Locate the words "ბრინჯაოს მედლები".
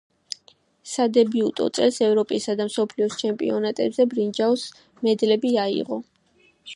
4.15-5.57